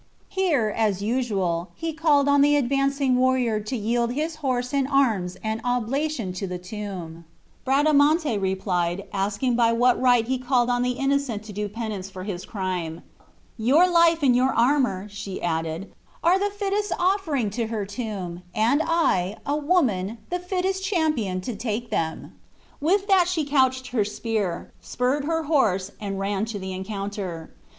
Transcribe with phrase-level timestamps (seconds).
[0.29, 5.37] Here, as usual, he called on the advancing warrior to yield his horse and arms
[5.43, 7.23] an oblation to the tomb.
[7.65, 12.23] Bradamante replied, asking by what right he called on the innocent to do penance for
[12.23, 13.03] his crime.
[13.59, 15.93] "Your life and your armor," she added,
[16.23, 21.55] "are the fittest offering to her tomb, and I, a woman, the fittest champion to
[21.55, 22.33] take them."
[22.79, 27.53] With that she couched her spear, spurred her horse, and ran to the encounter.